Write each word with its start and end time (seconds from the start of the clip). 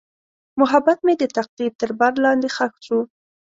محبت 0.59 0.97
مې 1.05 1.13
د 1.17 1.23
تقدیر 1.37 1.71
تر 1.81 1.91
بار 1.99 2.13
لاندې 2.23 2.47
ښخ 2.55 2.73
شو. 2.85 2.99